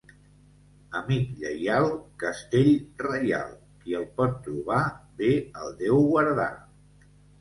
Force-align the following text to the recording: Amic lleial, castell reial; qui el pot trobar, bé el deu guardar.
Amic 0.99 1.27
lleial, 1.41 1.85
castell 2.23 2.71
reial; 3.03 3.53
qui 3.83 3.97
el 4.03 4.07
pot 4.21 4.41
trobar, 4.49 4.81
bé 5.21 5.31
el 5.63 5.77
deu 5.83 6.05
guardar. 6.13 6.53